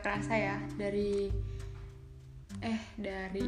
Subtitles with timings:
[0.00, 1.28] Kerasa ya dari
[2.60, 3.44] eh dari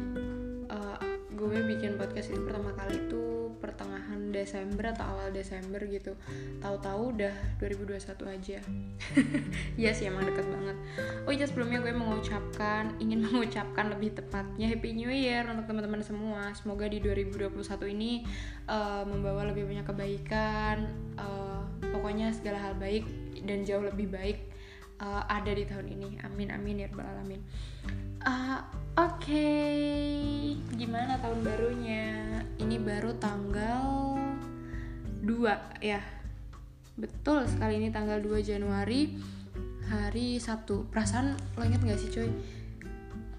[0.69, 0.97] uh,
[1.33, 6.13] gue bikin podcast ini pertama kali tuh pertengahan Desember atau awal Desember gitu.
[6.61, 8.59] Tahu-tahu udah 2021 aja.
[9.81, 10.77] Iya sih emang deket banget.
[11.25, 16.53] Oh iya sebelumnya gue mengucapkan ingin mengucapkan lebih tepatnya Happy New Year untuk teman-teman semua.
[16.53, 17.49] Semoga di 2021
[17.97, 18.21] ini
[18.69, 20.85] uh, membawa lebih banyak kebaikan
[21.17, 23.09] uh, pokoknya segala hal baik
[23.41, 24.53] dan jauh lebih baik
[25.03, 27.41] uh, ada di tahun ini amin amin ya rabbal alamin
[28.23, 30.53] uh, Oke, okay.
[30.77, 32.45] gimana tahun barunya?
[32.61, 34.13] Ini baru tanggal
[35.25, 35.97] 2 ya.
[36.93, 39.17] Betul sekali ini tanggal 2 Januari
[39.89, 40.85] hari Sabtu.
[40.93, 42.29] Perasaan lo inget gak sih cuy?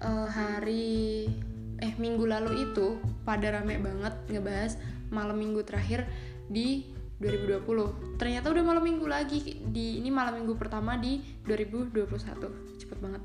[0.03, 1.31] Uh, hari
[1.79, 4.75] eh minggu lalu itu pada rame banget ngebahas
[5.07, 6.03] malam minggu terakhir
[6.51, 6.83] di
[7.19, 8.19] 2020.
[8.19, 12.79] Ternyata udah malam minggu lagi di ini malam minggu pertama di 2021.
[12.79, 13.23] Cepet banget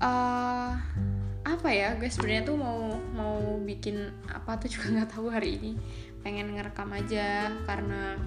[0.00, 0.70] uh,
[1.46, 5.72] apa ya gue sebenarnya tuh mau mau bikin apa tuh juga nggak tahu hari ini
[6.20, 8.18] pengen ngerekam aja karena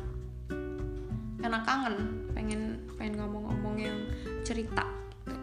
[1.40, 1.96] karena kangen
[2.36, 2.62] pengen
[2.96, 3.98] pengen ngomong-ngomong yang
[4.44, 4.88] cerita
[5.24, 5.36] gitu.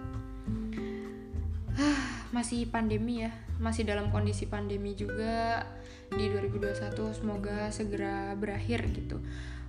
[2.33, 5.65] masih pandemi ya masih dalam kondisi pandemi juga
[6.13, 9.19] di 2021 semoga segera berakhir gitu.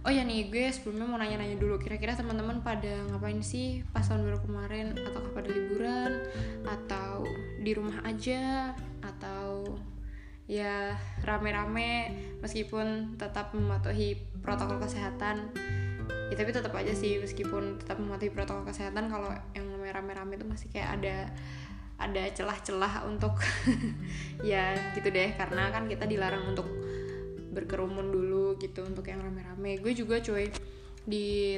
[0.06, 4.24] Oh ya nih gue sebelumnya mau nanya-nanya dulu kira-kira teman-teman pada ngapain sih pas tahun
[4.24, 4.96] baru kemarin?
[4.96, 6.24] Atau pada liburan?
[6.64, 7.28] Atau
[7.60, 8.72] di rumah aja?
[9.04, 9.76] Atau
[10.48, 10.96] ya
[11.28, 15.52] rame-rame meskipun tetap mematuhi protokol kesehatan.
[16.32, 20.68] Ya tapi tetap aja sih meskipun tetap mematuhi protokol kesehatan kalau yang rame-rame itu masih
[20.72, 21.18] kayak ada
[21.98, 23.42] ada celah-celah untuk
[24.50, 26.70] ya gitu deh karena kan kita dilarang untuk
[27.54, 29.82] berkerumun dulu gitu untuk yang rame-rame.
[29.82, 30.54] Gue juga cuy
[31.08, 31.58] di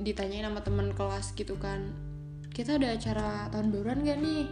[0.00, 1.92] ditanyain sama temen kelas gitu kan
[2.54, 4.46] kita ada acara tahun baruan gak nih?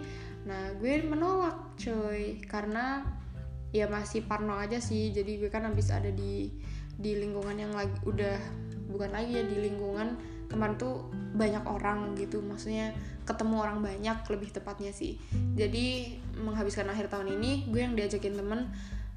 [0.45, 3.07] Nah gue menolak cuy karena
[3.71, 5.15] ya masih parno aja sih.
[5.15, 6.51] Jadi gue kan habis ada di
[6.99, 8.37] di lingkungan yang lagi udah
[8.91, 10.19] bukan lagi ya di lingkungan
[10.53, 12.45] kemarin tuh banyak orang gitu.
[12.45, 12.93] Maksudnya
[13.25, 15.17] ketemu orang banyak lebih tepatnya sih.
[15.57, 18.71] Jadi menghabiskan akhir tahun ini gue yang diajakin temen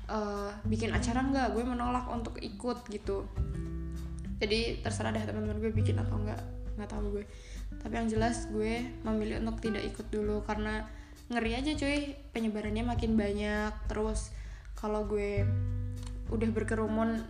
[0.07, 1.47] uh, bikin acara nggak?
[1.51, 3.27] Gue menolak untuk ikut gitu.
[4.39, 6.39] Jadi terserah deh teman-teman gue bikin atau enggak
[6.79, 7.25] nggak tahu gue.
[7.83, 10.87] Tapi yang jelas gue memilih untuk tidak ikut dulu karena
[11.27, 12.15] ngeri aja cuy.
[12.31, 13.71] Penyebarannya makin banyak.
[13.91, 14.31] Terus
[14.75, 15.43] kalau gue
[16.29, 17.21] udah berkerumun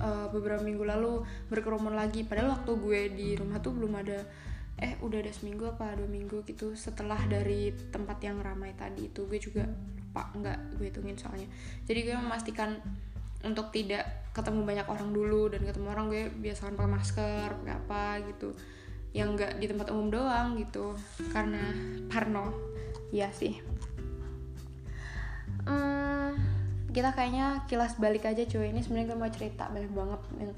[0.00, 2.24] uh, beberapa minggu lalu berkerumun lagi.
[2.24, 4.24] Padahal waktu gue di rumah tuh belum ada
[4.76, 9.24] eh udah ada seminggu apa dua minggu gitu setelah dari tempat yang ramai tadi itu.
[9.24, 11.48] Gue juga lupa nggak gue hitungin soalnya.
[11.84, 12.76] Jadi gue memastikan
[13.44, 18.04] untuk tidak ketemu banyak orang dulu dan ketemu orang gue biasakan pakai masker pakai apa
[18.32, 18.48] gitu.
[19.16, 20.92] Yang nggak di tempat umum doang gitu.
[21.32, 21.62] Karena
[22.12, 22.52] parno.
[23.14, 23.75] Ya sih
[26.96, 28.72] kita kayaknya kilas balik aja cuy.
[28.72, 30.52] Ini sebenarnya gue mau cerita banyak banget yang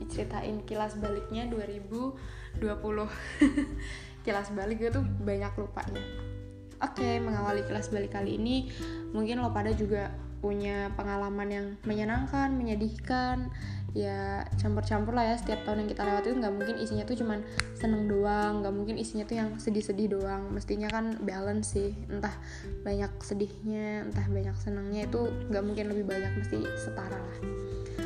[0.00, 2.64] diceritain kilas baliknya 2020
[4.24, 6.00] kilas balik gue tuh banyak lupanya
[6.82, 8.66] Oke, okay, mengawali kelas balik kali ini,
[9.14, 10.10] mungkin lo pada juga
[10.42, 13.54] punya pengalaman yang menyenangkan, menyedihkan,
[13.92, 17.44] ya campur-campur lah ya setiap tahun yang kita lewati itu nggak mungkin isinya tuh cuman
[17.76, 20.48] seneng doang, nggak mungkin isinya tuh yang sedih-sedih doang.
[20.48, 22.32] Mestinya kan balance sih, entah
[22.84, 27.38] banyak sedihnya, entah banyak senangnya itu nggak mungkin lebih banyak, mesti setara lah.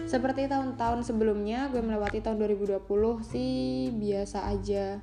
[0.07, 2.83] Seperti tahun-tahun sebelumnya, gue melewati tahun 2020
[3.23, 5.03] sih biasa aja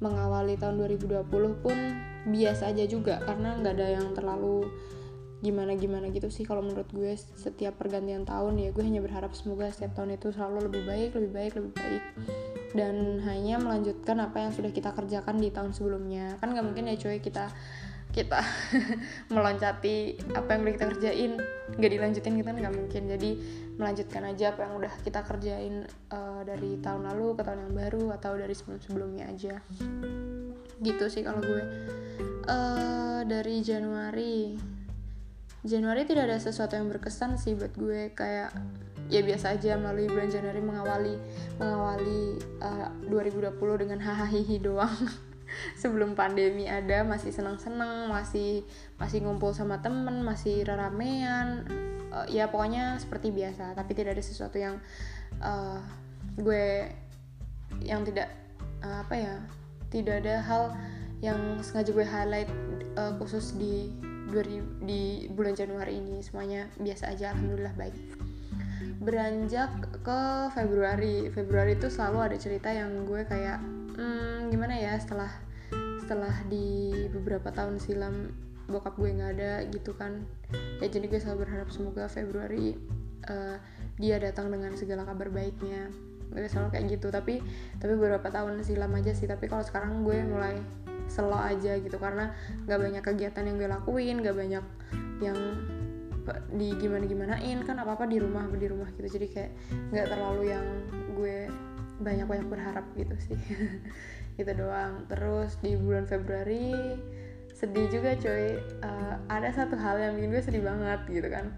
[0.00, 1.76] mengawali tahun 2020 pun
[2.24, 4.64] biasa aja juga karena nggak ada yang terlalu
[5.40, 9.72] gimana gimana gitu sih kalau menurut gue setiap pergantian tahun ya gue hanya berharap semoga
[9.72, 12.04] setiap tahun itu selalu lebih baik lebih baik lebih baik.
[12.70, 16.38] Dan hanya melanjutkan apa yang sudah kita kerjakan di tahun sebelumnya.
[16.38, 17.50] Kan nggak mungkin ya cuy kita
[18.10, 18.42] kita
[19.34, 21.32] meloncati apa yang udah kita kerjain
[21.78, 23.02] nggak dilanjutin kita nggak mungkin.
[23.08, 23.30] Jadi
[23.80, 28.04] melanjutkan aja apa yang udah kita kerjain uh, dari tahun lalu ke tahun yang baru
[28.20, 29.56] atau dari sebelum sebelumnya aja.
[30.84, 31.64] Gitu sih kalau gue.
[32.44, 34.58] Uh, dari Januari
[35.60, 38.48] Januari tidak ada sesuatu yang berkesan sih buat gue kayak
[39.12, 41.14] ya biasa aja melalui bulan Januari mengawali
[41.60, 44.96] mengawali uh, 2020 dengan hahaha doang.
[45.82, 48.64] Sebelum pandemi ada masih senang-senang masih
[48.96, 51.66] masih ngumpul sama temen masih ramean
[52.14, 53.76] uh, ya pokoknya seperti biasa.
[53.76, 54.80] Tapi tidak ada sesuatu yang
[55.44, 55.76] uh,
[56.40, 56.88] gue
[57.84, 58.32] yang tidak
[58.80, 59.34] uh, apa ya
[59.92, 60.62] tidak ada hal
[61.20, 62.50] yang sengaja gue highlight
[62.96, 63.92] uh, khusus di
[64.80, 67.96] di bulan Januari ini semuanya biasa aja alhamdulillah baik.
[69.02, 69.70] Beranjak
[70.06, 70.20] ke
[70.54, 71.28] Februari.
[71.34, 73.58] Februari itu selalu ada cerita yang gue kayak
[73.98, 75.30] hmm, gimana ya setelah
[75.98, 78.30] setelah di beberapa tahun silam
[78.70, 80.22] bokap gue nggak ada gitu kan.
[80.78, 82.78] Ya jadi gue selalu berharap semoga Februari
[83.26, 83.58] uh,
[83.98, 85.90] dia datang dengan segala kabar baiknya.
[86.30, 87.42] Gue selalu kayak gitu tapi
[87.82, 89.26] tapi beberapa tahun silam aja sih.
[89.26, 90.54] Tapi kalau sekarang gue mulai
[91.10, 91.98] selo aja gitu.
[91.98, 92.30] Karena
[92.64, 94.64] nggak banyak kegiatan yang gue lakuin nggak banyak
[95.20, 95.38] yang
[96.54, 99.18] di gimana gimanain kan apa apa di rumah di rumah gitu.
[99.18, 99.52] Jadi kayak
[99.90, 100.66] nggak terlalu yang
[101.18, 101.50] gue
[102.00, 103.38] banyak banyak berharap gitu sih.
[104.40, 105.04] Gitu doang.
[105.04, 106.72] Terus di bulan Februari
[107.52, 111.52] sedih juga coy uh, ada satu hal yang bikin gue sedih banget gitu kan.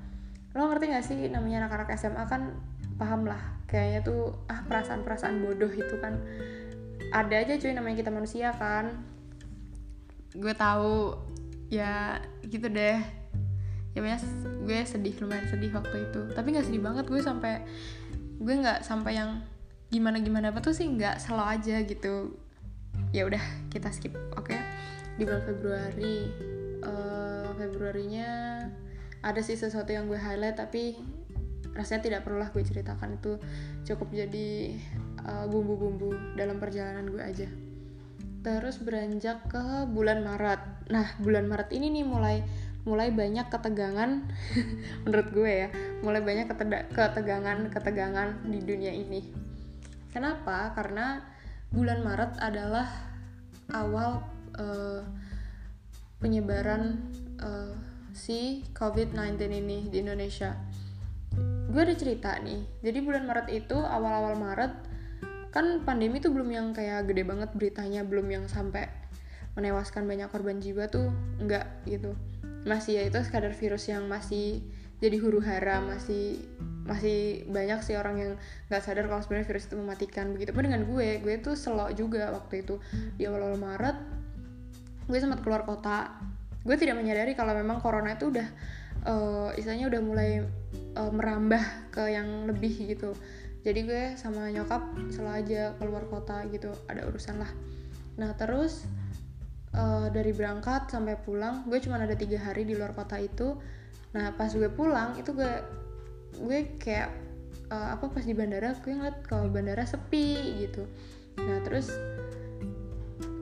[0.58, 2.58] Lo ngerti gak sih namanya anak-anak SMA kan
[2.98, 3.38] paham lah
[3.70, 6.18] kayaknya tuh ah perasaan-perasaan bodoh itu kan.
[7.14, 8.90] Ada aja cuy namanya kita manusia kan
[10.36, 11.16] gue tahu
[11.72, 13.00] ya gitu deh.
[13.92, 14.24] Ya banyak
[14.64, 16.20] gue sedih lumayan sedih waktu itu.
[16.32, 17.64] Tapi nggak sedih banget gue sampai
[18.40, 19.44] gue nggak sampai yang
[19.92, 22.36] gimana gimana apa tuh sih nggak selalu aja gitu.
[23.12, 24.52] Ya udah kita skip oke?
[24.52, 24.60] Okay?
[25.16, 26.16] di bulan Februari
[26.80, 28.28] uh, Februarinya
[29.20, 30.96] ada sih sesuatu yang gue highlight tapi
[31.76, 33.16] rasanya tidak perlulah gue ceritakan.
[33.16, 33.38] Itu
[33.86, 34.76] cukup jadi
[35.24, 37.48] eh, bumbu-bumbu uh, dalam perjalanan gue aja
[38.42, 40.90] terus beranjak ke bulan Maret.
[40.90, 42.36] Nah bulan Maret ini nih mulai
[42.82, 44.26] mulai banyak ketegangan
[45.06, 45.68] menurut gue ya
[46.02, 46.50] mulai banyak
[46.90, 49.30] ketegangan ketegangan di dunia ini.
[50.10, 50.74] Kenapa?
[50.74, 51.22] Karena
[51.70, 52.90] bulan Maret adalah
[53.72, 54.26] awal
[54.58, 55.00] uh,
[56.18, 57.00] penyebaran
[57.40, 57.72] uh,
[58.12, 60.52] si COVID-19 ini di Indonesia.
[61.72, 62.60] Gue ada cerita nih.
[62.84, 64.91] Jadi bulan Maret itu awal-awal Maret
[65.52, 68.88] kan pandemi tuh belum yang kayak gede banget beritanya belum yang sampai
[69.52, 72.16] menewaskan banyak korban jiwa tuh enggak gitu.
[72.64, 74.64] Masih ya itu sekadar virus yang masih
[75.02, 76.40] jadi huru hara masih
[76.88, 78.32] masih banyak sih orang yang
[78.70, 80.32] nggak sadar kalau sebenarnya virus itu mematikan.
[80.32, 82.80] Begitu pun dengan gue gue tuh selok juga waktu itu.
[83.20, 83.96] Di awal-awal Maret
[85.04, 86.16] gue sempat keluar kota.
[86.64, 88.48] Gue tidak menyadari kalau memang corona itu udah
[89.04, 90.30] uh, istilahnya udah mulai
[90.96, 93.12] uh, merambah ke yang lebih gitu
[93.62, 94.82] jadi gue sama nyokap
[95.14, 97.50] selalu aja keluar kota gitu ada urusan lah.
[98.18, 98.82] Nah terus
[99.78, 103.54] uh, dari berangkat sampai pulang gue cuma ada tiga hari di luar kota itu.
[104.18, 105.52] Nah pas gue pulang itu gue
[106.42, 107.14] gue kayak
[107.70, 110.82] uh, apa pas di bandara gue ngeliat kalau bandara sepi gitu.
[111.38, 111.94] Nah terus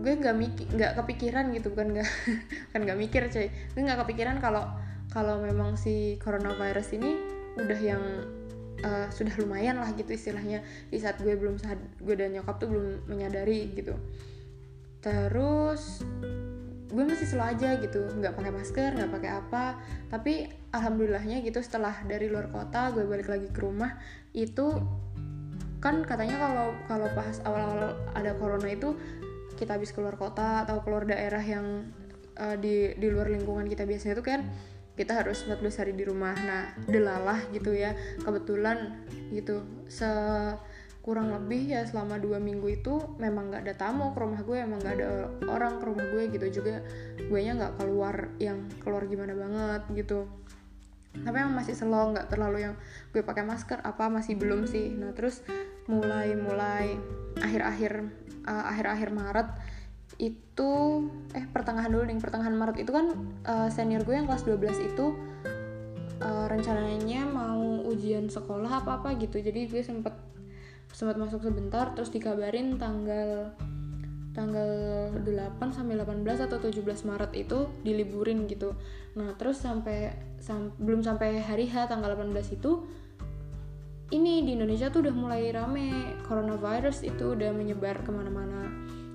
[0.01, 2.09] gue nggak mikir nggak kepikiran gitu kan nggak
[2.77, 3.49] kan nggak mikir cuy.
[3.73, 4.69] Gue nggak kepikiran kalau
[5.09, 7.17] kalau memang si coronavirus ini
[7.57, 8.05] udah yang
[8.83, 10.65] uh, sudah lumayan lah gitu istilahnya.
[10.89, 13.97] Di saat gue belum sad gue dan nyokap tuh belum menyadari gitu.
[15.01, 16.05] Terus
[16.91, 18.11] gue masih slow aja gitu.
[18.19, 19.65] Nggak pakai masker nggak pakai apa.
[20.11, 23.99] Tapi alhamdulillahnya gitu setelah dari luar kota gue balik lagi ke rumah
[24.31, 24.79] itu
[25.81, 28.95] kan katanya kalau kalau pas awal-awal ada corona itu
[29.57, 31.89] kita habis keluar kota atau keluar daerah yang
[32.37, 34.41] uh, di di luar lingkungan kita biasanya tuh kan
[35.01, 36.37] kita harus 14 hari di rumah.
[36.37, 37.97] Nah delalah gitu ya.
[38.21, 39.01] Kebetulan
[39.33, 40.05] gitu se
[41.01, 44.85] kurang lebih ya selama dua minggu itu memang nggak ada tamu ke rumah gue emang
[44.85, 46.61] nggak ada orang ke rumah gue gitu.
[46.61, 46.85] Juga
[47.17, 50.29] gue nya nggak keluar yang keluar gimana banget gitu.
[51.11, 52.77] Tapi emang masih slow nggak terlalu yang
[53.17, 54.93] gue pakai masker apa masih belum sih.
[54.93, 55.41] Nah terus
[55.89, 57.01] mulai mulai
[57.41, 57.93] akhir-akhir
[58.45, 59.49] uh, akhir-akhir Maret
[60.21, 60.73] itu
[61.33, 63.17] eh pertengahan dulu nih pertengahan Maret itu kan
[63.49, 65.17] uh, senior gue yang kelas 12 itu
[66.21, 69.41] uh, rencananya mau ujian sekolah apa apa gitu.
[69.41, 70.13] Jadi gue sempet
[70.93, 73.57] sempat masuk sebentar terus dikabarin tanggal
[74.31, 74.71] tanggal
[75.27, 78.77] 8 sampai 18 atau 17 Maret itu diliburin gitu.
[79.19, 82.87] Nah, terus sampai sam, belum sampai hari H tanggal 18 itu
[84.11, 86.15] ini di Indonesia tuh udah mulai rame.
[86.27, 88.71] Coronavirus itu udah menyebar ke mana-mana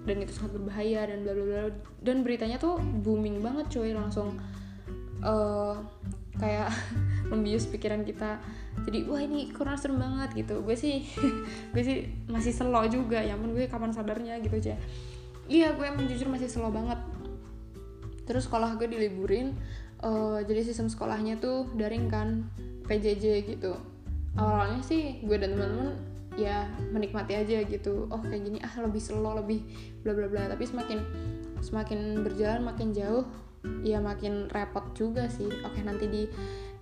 [0.05, 1.61] dan itu sangat berbahaya dan bla bla bla.
[2.01, 4.37] Dan beritanya tuh booming banget cuy langsung
[5.25, 5.81] uh,
[6.37, 6.69] kayak
[7.33, 8.37] membius pikiran kita.
[8.85, 10.61] Jadi wah ini kurang serem banget gitu.
[10.61, 11.03] Gue sih
[11.73, 14.77] gue sih masih selo juga ya pun gue kapan sadarnya gitu aja
[15.45, 16.97] iya gue emang jujur masih selo banget.
[18.25, 19.53] Terus sekolah gue diliburin
[20.01, 22.49] uh, jadi sistem sekolahnya tuh daring kan
[22.89, 23.77] PJJ gitu.
[24.35, 25.95] Awalnya sih gue dan teman-teman
[26.35, 28.07] ya menikmati aja gitu.
[28.11, 29.63] Oh kayak gini ah lebih slow lebih
[30.03, 30.51] bla bla bla.
[30.51, 30.99] Tapi semakin
[31.63, 33.25] semakin berjalan makin jauh
[33.81, 35.47] ya makin repot juga sih.
[35.63, 36.23] Oke nanti di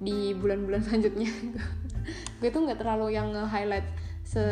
[0.01, 1.31] di bulan-bulan selanjutnya.
[2.41, 3.87] Gue tuh nggak terlalu yang nge-highlight
[4.25, 4.43] se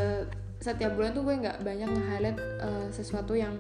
[0.62, 3.58] setiap bulan tuh gue nggak banyak nge-highlight uh, sesuatu yang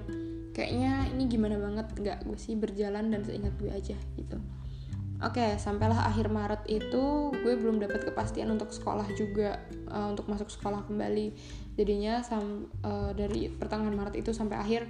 [0.53, 1.87] kayaknya ini gimana banget.
[1.97, 4.39] Nggak gue sih berjalan dan seingat gue aja gitu
[5.21, 9.61] Oke, okay, sampailah akhir Maret itu gue belum dapat kepastian untuk sekolah juga
[9.93, 11.37] uh, untuk masuk sekolah kembali.
[11.77, 14.89] Jadinya sam, uh, dari pertengahan Maret itu sampai akhir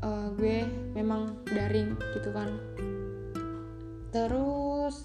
[0.00, 0.64] uh, gue
[0.96, 2.56] memang daring gitu kan.
[4.16, 5.04] Terus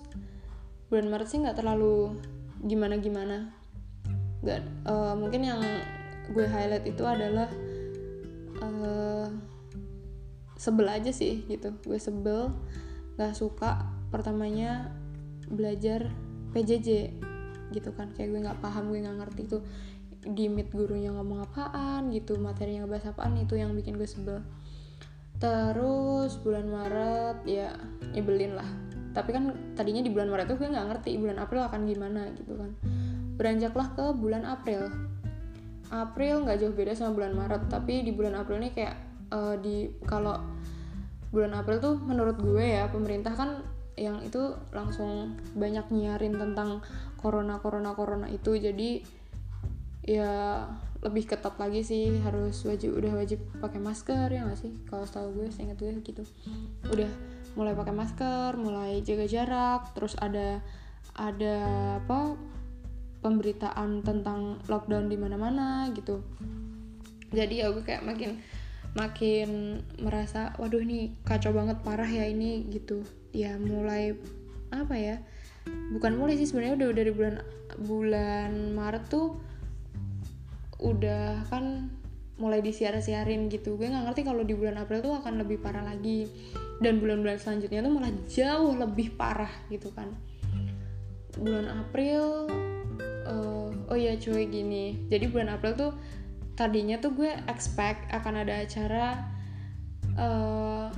[0.88, 2.16] bulan Maret sih nggak terlalu
[2.64, 3.52] gimana gimana
[4.40, 5.60] nggak uh, mungkin yang
[6.32, 7.52] gue highlight itu adalah
[8.64, 9.28] uh,
[10.56, 11.76] sebel aja sih gitu.
[11.84, 12.56] Gue sebel
[13.20, 14.94] nggak suka pertamanya
[15.50, 16.14] belajar
[16.54, 17.18] PJJ
[17.74, 18.14] gitu kan.
[18.14, 19.66] Kayak gue nggak paham gue nggak ngerti tuh
[20.24, 24.46] di meet gurunya ngomong apaan gitu materinya ngebahas apaan itu yang bikin gue sebel.
[25.42, 27.74] Terus bulan Maret ya
[28.14, 28.70] nyebelin lah.
[29.18, 32.54] Tapi kan tadinya di bulan Maret tuh gue nggak ngerti bulan April akan gimana gitu
[32.56, 32.72] kan.
[33.36, 34.88] Beranjaklah ke bulan April.
[35.94, 38.96] April nggak jauh beda sama bulan Maret tapi di bulan April ini kayak
[39.30, 40.42] uh, di kalau
[41.34, 43.62] bulan April tuh menurut gue ya pemerintah kan
[43.94, 46.82] yang itu langsung banyak nyiarin tentang
[47.18, 48.58] corona corona corona itu.
[48.58, 49.06] Jadi
[50.04, 50.66] ya
[51.04, 54.72] lebih ketat lagi sih harus wajib udah wajib pakai masker ya gak sih?
[54.88, 56.24] Kalau setahu gue ingat gue gitu.
[56.88, 57.12] Udah
[57.54, 60.58] mulai pakai masker mulai jaga jarak terus ada
[61.14, 61.58] ada
[62.02, 62.34] apa
[63.22, 66.24] pemberitaan tentang lockdown di mana-mana gitu.
[67.30, 68.42] Jadi ya gue kayak makin
[68.94, 73.02] makin merasa waduh ini kacau banget parah ya ini gitu
[73.34, 74.14] ya mulai
[74.70, 75.18] apa ya
[75.94, 77.36] bukan mulai sih sebenarnya udah dari bulan
[77.82, 79.42] bulan Maret tuh
[80.84, 81.90] udah kan
[82.38, 83.78] mulai disiar-siarin gitu.
[83.78, 86.28] Gue nggak ngerti kalau di bulan April tuh akan lebih parah lagi.
[86.82, 90.12] Dan bulan-bulan selanjutnya tuh malah jauh lebih parah gitu kan.
[91.40, 92.52] Bulan April
[93.30, 95.08] uh, oh ya cuy gini.
[95.08, 95.92] Jadi bulan April tuh
[96.60, 99.06] tadinya tuh gue expect akan ada acara
[100.20, 100.90] uh,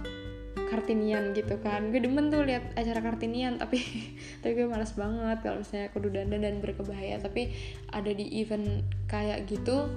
[0.75, 1.87] kartinian gitu kan.
[1.87, 3.79] Gue demen tuh lihat acara kartinian tapi
[4.43, 7.15] tapi gue malas banget kalau misalnya kudu dandan dan berkebaya.
[7.23, 7.55] Tapi
[7.95, 9.87] ada di event kayak gitu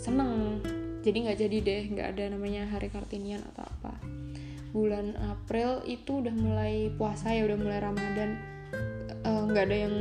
[0.00, 0.64] seneng.
[1.04, 3.92] Jadi nggak jadi deh nggak ada namanya hari kartinian atau apa.
[4.72, 8.30] Bulan April itu udah mulai puasa ya udah mulai Ramadan.
[9.22, 9.94] Eh, nggak uh, ada yang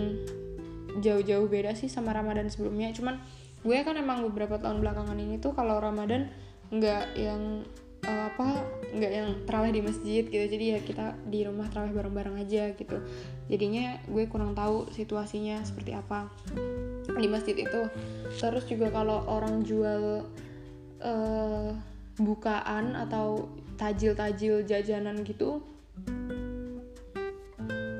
[1.04, 2.90] jauh-jauh beda sih sama Ramadan sebelumnya.
[2.96, 3.20] Cuman
[3.68, 6.32] gue kan emang beberapa tahun belakangan ini tuh kalau Ramadan
[6.72, 7.64] nggak yang
[8.08, 8.64] uh, apa
[8.96, 10.46] nggak yang terawih di masjid gitu.
[10.48, 12.98] Jadi ya kita di rumah terawih bareng-bareng aja gitu.
[13.52, 16.32] Jadinya gue kurang tahu situasinya seperti apa
[17.12, 17.82] di masjid itu.
[18.40, 20.24] Terus juga kalau orang jual
[21.04, 21.72] uh,
[22.18, 25.62] bukaan atau tajil-tajil jajanan gitu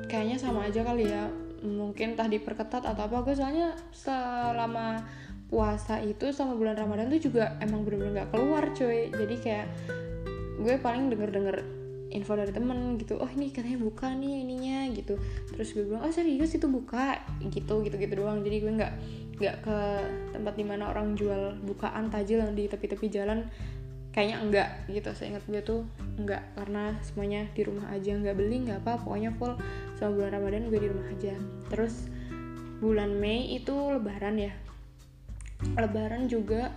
[0.08, 1.30] kayaknya sama aja kali ya.
[1.58, 5.04] Mungkin entah diperketat atau apa gue soalnya selama
[5.48, 9.08] puasa itu sama bulan Ramadan tuh juga emang bener-bener gak keluar cuy.
[9.08, 9.66] Jadi kayak
[10.60, 11.56] gue paling denger-denger
[12.08, 15.16] info dari temen gitu oh ini katanya buka nih ininya gitu.
[15.52, 16.52] Terus gue bilang oh serius?
[16.52, 17.16] Itu buka?
[17.40, 18.44] Gitu gitu gitu doang.
[18.44, 18.92] Jadi gue nggak
[19.38, 19.78] nggak ke
[20.36, 23.48] tempat di mana orang jual bukaan tajil yang di tepi-tepi jalan.
[24.12, 25.08] Kayaknya enggak gitu.
[25.16, 25.80] Saya ingat gue tuh
[26.20, 28.12] enggak karena semuanya di rumah aja.
[28.12, 29.56] Nggak beli nggak apa pokoknya full.
[29.96, 31.32] Sama bulan ramadan gue di rumah aja.
[31.72, 32.08] Terus
[32.84, 34.67] bulan Mei itu lebaran ya
[35.74, 36.70] lebaran juga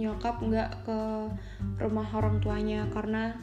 [0.00, 1.00] nyokap nggak ke
[1.76, 3.36] rumah orang tuanya karena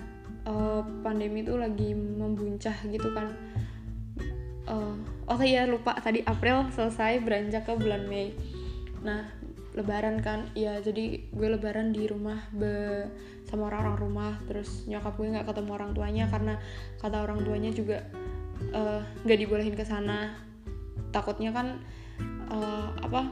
[0.49, 3.29] uh, pandemi itu lagi membuncah gitu kan.
[4.67, 4.97] Uh,
[5.29, 5.93] oh iya lupa.
[6.01, 8.33] Tadi April selesai beranjak ke bulan Mei.
[9.05, 9.29] Nah
[9.77, 10.49] lebaran kan.
[10.57, 13.05] Ya jadi gue lebaran di rumah be
[13.45, 14.33] sama orang-orang rumah.
[14.49, 16.57] Terus nyokap gue nggak ketemu orang tuanya karena
[16.97, 18.01] kata orang tuanya juga
[18.73, 20.33] eh, nggak uh, dibolehin ke sana.
[21.13, 21.79] Takutnya kan
[22.49, 23.29] uh, apa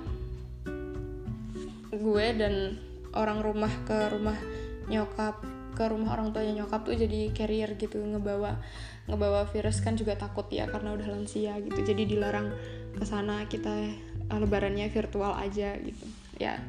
[1.98, 2.80] gue dan
[3.16, 4.38] orang rumah ke rumah
[4.86, 5.42] nyokap
[5.76, 8.64] ke rumah orang tuanya nyokap tuh jadi carrier gitu ngebawa
[9.12, 11.80] ngebawa virus kan juga takut ya karena udah lansia gitu.
[11.84, 12.50] Jadi dilarang
[12.96, 13.92] ke sana kita
[14.32, 16.06] uh, lebarannya virtual aja gitu.
[16.40, 16.64] Ya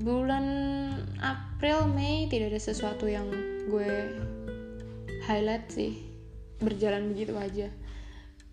[0.00, 0.46] bulan
[1.20, 3.28] April Mei tidak ada sesuatu yang
[3.68, 3.90] gue
[5.26, 5.98] highlight sih.
[6.62, 7.68] Berjalan begitu aja.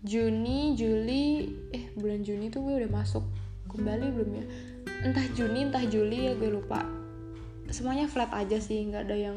[0.02, 3.24] Juni Juli eh bulan Juni tuh gue udah masuk
[3.68, 4.46] kembali belum ya
[5.06, 6.82] entah Juni entah Juli ya gue lupa.
[7.70, 9.36] Semuanya flat aja sih nggak ada yang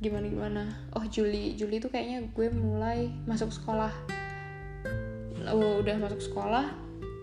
[0.00, 0.62] gimana gimana
[0.96, 1.56] oh Juli.
[1.56, 3.92] Juli tuh kayaknya gue mulai masuk sekolah.
[5.50, 6.68] Oh, udah masuk sekolah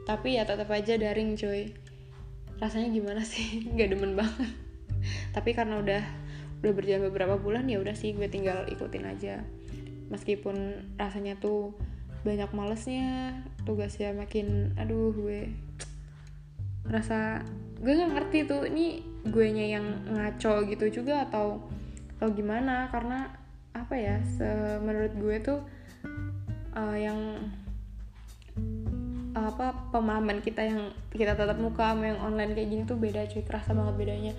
[0.07, 1.75] tapi ya tetap aja daring cuy.
[2.63, 3.61] Rasanya gimana sih?
[3.75, 4.55] Nggak demen banget.
[5.35, 6.03] Tapi karena udah
[6.63, 9.43] udah berjalan beberapa bulan ya udah sih gue tinggal ikutin aja.
[10.07, 11.75] Meskipun rasanya tuh
[12.23, 13.35] banyak malesnya
[13.67, 15.51] tugasnya makin aduh gue
[16.95, 17.43] rasa
[17.77, 21.69] gue nggak ngerti tuh ini gue nya yang ngaco gitu juga atau
[22.17, 22.89] atau gimana?
[22.89, 23.29] Karena
[23.77, 24.17] apa ya
[24.81, 25.59] menurut gue tuh
[26.73, 27.19] uh, yang
[29.37, 33.29] uh, apa pemahaman kita yang kita tatap muka sama yang online kayak gini tuh beda
[33.29, 33.45] cuy.
[33.45, 34.33] Kerasa banget bedanya.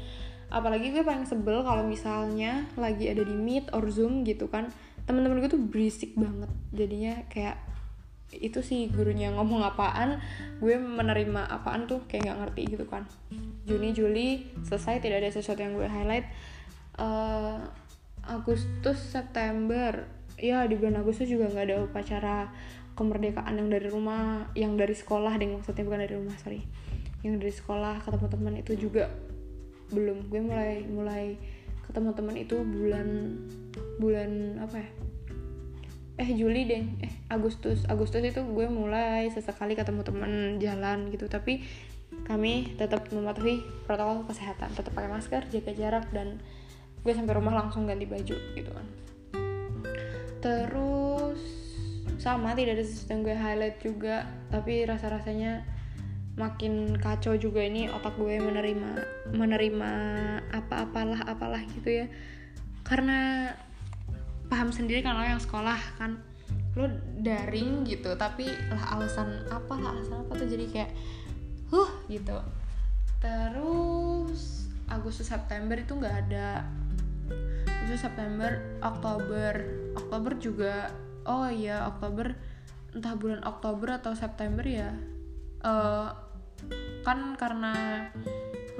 [0.48, 4.72] Apalagi gue paling sebel kalau misalnya lagi ada di meet or zoom gitu kan
[5.04, 6.50] teman-teman gue tuh berisik banget.
[6.74, 7.56] Jadinya kayak
[8.28, 10.20] itu sih gurunya ngomong apaan
[10.60, 13.08] gue menerima apaan tuh kayak nggak ngerti gitu kan.
[13.64, 14.28] Juni Juli
[14.64, 16.28] selesai tidak ada sesuatu yang gue highlight.
[16.98, 17.64] Uh,
[18.28, 20.04] Agustus September
[20.36, 22.36] ya di bulan Agustus juga nggak ada upacara
[22.92, 26.60] kemerdekaan yang dari rumah yang dari sekolah deh maksudnya bukan dari rumah sorry.
[27.24, 29.08] Yang dari sekolah ketemu teman itu juga
[29.88, 30.28] belum.
[30.28, 31.24] Gue mulai mulai
[31.88, 33.08] ketemu teman itu bulan
[33.96, 35.07] bulan apa ya
[36.18, 36.82] eh Juli deh.
[37.00, 37.86] Eh Agustus.
[37.86, 41.30] Agustus itu gue mulai sesekali ketemu temen jalan gitu.
[41.30, 41.62] Tapi
[42.26, 44.74] kami tetap mematuhi protokol kesehatan.
[44.74, 46.42] Tetap pakai masker jaga jarak dan
[47.06, 48.86] gue sampai rumah langsung ganti baju gitu kan.
[50.42, 51.38] Terus
[52.18, 54.26] sama tidak ada sesuatu yang gue highlight juga.
[54.50, 55.62] Tapi rasa rasanya
[56.38, 58.90] makin kacau juga ini otak gue menerima
[59.34, 59.92] menerima
[60.50, 62.06] apa-apalah apalah gitu ya.
[62.82, 63.50] Karena
[64.48, 66.20] paham sendiri kan lo yang sekolah kan.
[66.76, 66.88] Lo
[67.20, 70.90] daring gitu tapi lah alasan apa lah alasan apa tuh jadi kayak
[71.68, 72.38] huh gitu.
[73.20, 76.64] Terus Agustus September itu nggak ada.
[77.84, 79.52] Agustus September Oktober.
[79.96, 80.88] Oktober juga
[81.28, 82.32] oh iya Oktober
[82.96, 84.90] entah bulan Oktober atau September ya.
[85.60, 86.08] Uh,
[87.04, 88.06] kan karena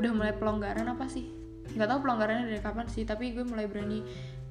[0.00, 1.28] udah mulai pelonggaran apa sih?
[1.74, 4.00] Nggak tahu pelonggarannya dari kapan sih tapi gue mulai berani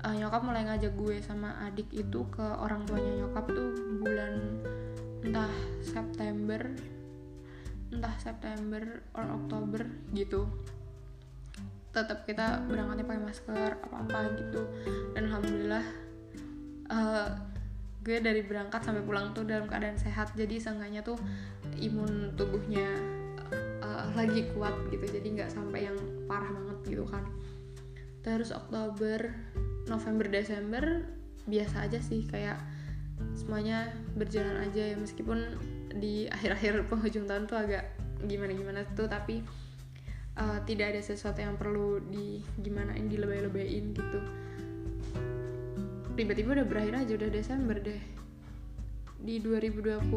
[0.06, 3.70] uh, nyokap mulai ngajak gue sama adik itu ke orang tuanya nyokap tuh
[4.02, 4.34] bulan
[5.26, 5.52] entah
[5.82, 6.62] September
[7.88, 8.84] entah September
[9.16, 10.46] or Oktober gitu.
[11.96, 14.62] Tetap kita berangkatnya pakai masker apa apa gitu.
[15.16, 15.86] Dan alhamdulillah
[16.92, 17.30] uh,
[18.04, 20.36] gue dari berangkat sampai pulang tuh dalam keadaan sehat.
[20.36, 21.18] Jadi seenggaknya tuh
[21.80, 22.92] imun tubuhnya
[23.82, 25.08] uh, lagi kuat gitu.
[25.08, 27.24] Jadi nggak sampai yang parah banget gitu kan.
[28.22, 29.32] Terus Oktober
[29.88, 30.84] November Desember
[31.48, 32.60] biasa aja sih kayak
[33.34, 34.96] semuanya berjalan aja ya.
[35.00, 35.40] Meskipun
[35.98, 37.84] di akhir-akhir penghujung tahun tuh agak
[38.28, 39.42] gimana-gimana tuh tapi
[40.38, 44.20] uh, tidak ada sesuatu yang perlu di gimana ini dilebay-lebayin gitu.
[46.18, 48.02] Tiba-tiba udah berakhir aja udah Desember deh.
[49.18, 50.12] Di 2020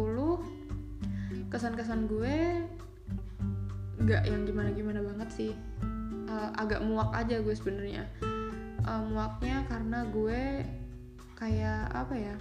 [1.50, 2.36] kesan-kesan gue
[4.00, 5.52] nggak yang gimana-gimana banget sih.
[6.30, 8.06] Uh, agak muak aja gue sebenarnya
[8.84, 10.64] uh, muaknya karena gue
[11.36, 12.36] kayak apa ya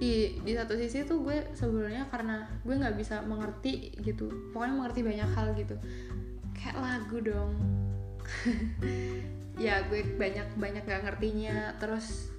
[0.00, 5.00] di di satu sisi tuh gue sebenarnya karena gue nggak bisa mengerti gitu pokoknya mengerti
[5.04, 5.76] banyak hal gitu.
[6.56, 7.52] Kayak lagu dong.
[9.60, 11.76] Ya gue banyak banyak nggak ngertinya.
[11.76, 12.32] Terus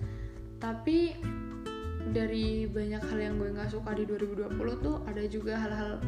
[0.58, 1.13] tapi
[2.10, 6.02] dari banyak hal yang gue nggak suka di 2020 tuh ada juga hal-hal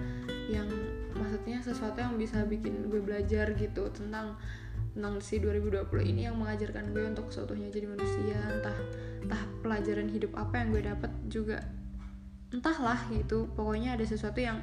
[0.50, 0.66] yang
[1.13, 4.42] maksudnya sesuatu yang bisa bikin gue belajar gitu tentang
[4.94, 8.78] tentang si 2020 ini yang mengajarkan gue untuk seutuhnya jadi manusia entah
[9.26, 11.58] entah pelajaran hidup apa yang gue dapat juga
[12.54, 13.50] entahlah gitu.
[13.58, 14.62] Pokoknya ada sesuatu yang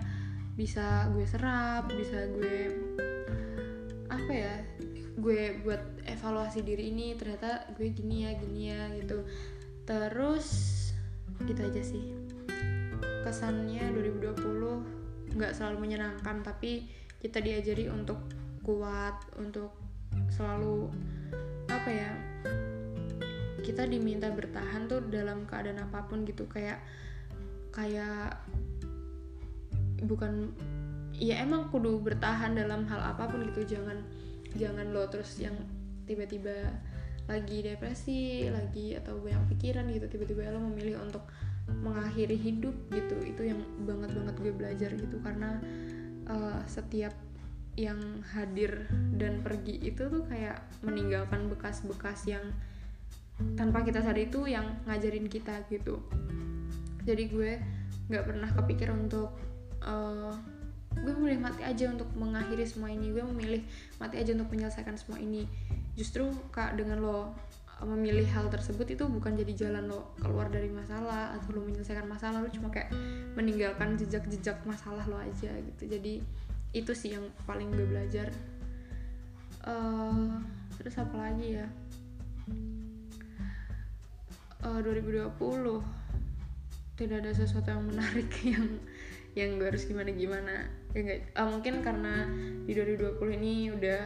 [0.54, 2.74] bisa gue serap bisa gue
[4.10, 4.54] apa ya
[5.18, 9.26] gue buat evaluasi diri ini ternyata gue gini ya gini ya gitu.
[9.82, 10.46] Terus
[11.42, 12.14] gitu aja sih.
[13.26, 16.86] Kesannya 2020 nggak selalu menyenangkan tapi
[17.18, 18.18] kita diajari untuk
[18.62, 19.89] kuat untuk
[20.40, 20.88] selalu
[21.68, 22.12] apa ya
[23.60, 26.48] kita diminta bertahan tuh dalam keadaan apa pun gitu.
[26.48, 26.80] Kayak
[27.76, 28.40] kayak
[30.08, 30.48] bukan
[31.12, 33.76] ya emang kudu bertahan dalam hal apa pun gitu.
[33.76, 34.00] Jangan
[34.56, 35.54] jangan lo terus yang
[36.08, 36.72] tiba-tiba
[37.28, 41.22] lagi depresi lagi atau banyak pikiran gitu tiba-tiba lo memilih untuk
[41.84, 43.16] mengakhiri hidup gitu.
[43.22, 45.20] Itu yang banget banget gue belajar gitu.
[45.20, 45.60] Karena
[46.32, 47.12] uh, setiap
[47.78, 47.98] yang
[48.34, 52.42] hadir dan pergi itu tuh kayak meninggalkan bekas-bekas yang
[53.56, 56.02] tanpa kita sadar itu yang ngajarin kita gitu.
[57.06, 57.52] Jadi gue
[58.10, 59.32] nggak pernah kepikir untuk
[59.86, 60.34] uh,
[60.90, 63.14] gue memilih mati aja untuk mengakhiri semua ini.
[63.14, 63.62] Gue memilih
[63.96, 65.48] mati aja untuk menyelesaikan semua ini.
[65.96, 67.18] Justru kak dengan lo
[67.80, 72.44] memilih hal tersebut itu bukan jadi jalan lo keluar dari masalah atau lo menyelesaikan masalah.
[72.44, 72.92] Lo cuma kayak
[73.38, 75.88] meninggalkan jejak-jejak masalah lo aja gitu.
[75.88, 76.20] Jadi
[76.70, 78.30] itu sih yang paling gue belajar.
[79.66, 80.40] Uh,
[80.78, 81.66] terus apa lagi ya?
[84.60, 85.32] Uh, 2020
[87.00, 88.66] tidak ada sesuatu yang menarik yang
[89.32, 92.26] yang gue harus gimana gimana ya gak, uh, mungkin karena
[92.66, 94.02] di 2020 ini udah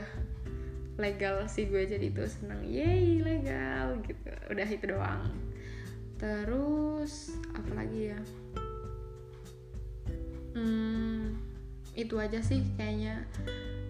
[0.94, 4.30] legal sih gue jadi itu senang yay legal gitu.
[4.50, 5.26] Udah itu doang.
[6.22, 8.20] Terus apa lagi ya?
[10.54, 11.13] Hmm,
[11.94, 13.24] itu aja sih kayaknya.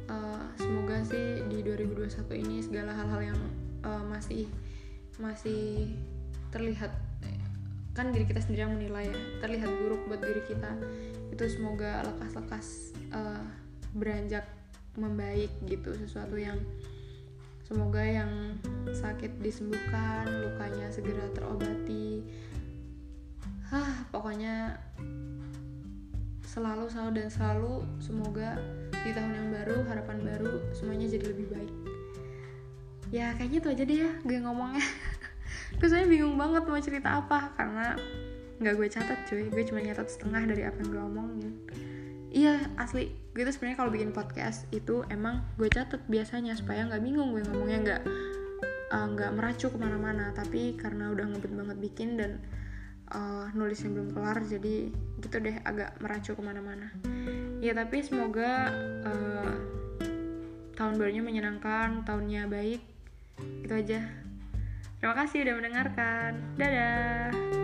[0.05, 3.41] Uh, semoga sih di 2021 ini segala hal-hal yang
[3.81, 4.45] uh, masih
[5.17, 5.89] masih
[6.53, 6.93] terlihat
[7.95, 10.75] kan diri kita sendiri yang menilai ya terlihat buruk buat diri kita.
[11.31, 13.47] Itu semoga lekas-lekas uh,
[13.95, 14.45] beranjak
[14.99, 16.59] membaik gitu sesuatu yang
[17.65, 18.59] semoga yang
[18.91, 22.27] sakit disembuhkan lukanya segera terobati.
[23.71, 24.75] Hah pokoknya
[26.55, 28.55] selalu selalu dan selalu semoga
[29.03, 31.73] di tahun yang baru harapan baru semuanya jadi lebih baik.
[33.11, 34.87] Ya kayaknya itu aja deh ya gue ngomongnya.
[35.83, 37.99] Gue soalnya bingung banget mau cerita apa karena
[38.63, 39.51] nggak gue catat cuy.
[39.51, 41.53] Gue cuma nyatat setengah dari apa yang gue omongin.
[42.31, 43.11] Iya asli.
[43.35, 47.43] Gue tuh sebenarnya kalau bikin podcast itu emang gue catat biasanya supaya nggak bingung gue
[47.51, 48.03] ngomongnya nggak
[48.95, 50.31] eh, nggak uh, meracu ke mana-mana.
[50.31, 52.39] Tapi karena udah ngebet banget bikin dan
[53.13, 54.89] uh, nulisnya belum kelar jadi
[55.21, 56.89] gitu deh agak meracu ke mana-mana.
[57.61, 58.71] Ya tapi semoga
[59.05, 59.55] uh,
[60.79, 62.81] tahun barunya menyenangkan tahunnya baik.
[63.65, 64.01] Itu aja.
[65.01, 66.33] Terima kasih udah mendengarkan.
[66.57, 67.64] Dadah